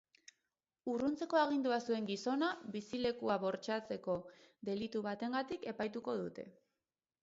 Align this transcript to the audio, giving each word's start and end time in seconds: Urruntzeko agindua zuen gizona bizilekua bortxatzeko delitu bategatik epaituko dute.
Urruntzeko 0.93 1.39
agindua 1.41 1.77
zuen 1.91 2.09
gizona 2.11 2.49
bizilekua 2.77 3.37
bortxatzeko 3.47 4.19
delitu 4.73 5.07
bategatik 5.13 5.73
epaituko 5.77 6.23
dute. 6.27 6.53